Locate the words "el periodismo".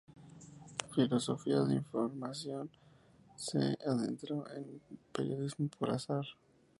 4.63-5.67